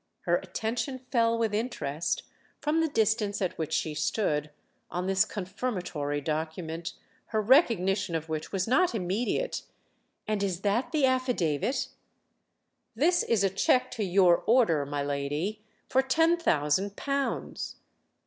[0.21, 2.23] Her attention fell with interest,
[2.59, 4.49] from the distance at which she stood,
[4.89, 6.93] on this confirmatory document,
[7.27, 9.61] her recognition of which was not immediate.
[10.27, 11.89] "And is that the affidavit?"
[12.95, 17.75] "This is a cheque to your order, my lady, for ten thousand pounds."